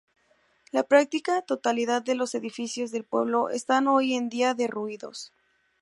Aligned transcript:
La 0.71 0.81
práctica 0.81 1.43
totalidad 1.43 2.01
de 2.01 2.15
los 2.15 2.33
edificios 2.33 2.89
del 2.89 3.03
pueblo 3.05 3.51
están 3.51 3.87
hoy 3.87 4.15
en 4.15 4.29
día 4.29 4.55
derruidos. 4.55 5.31